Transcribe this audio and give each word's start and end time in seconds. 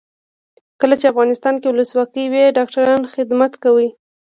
کله 0.79 0.95
چې 0.99 1.09
افغانستان 1.11 1.55
کې 1.59 1.67
ولسواکي 1.69 2.25
وي 2.31 2.43
ډاکټران 2.57 3.01
خدمت 3.13 3.53
کوي. 3.63 3.89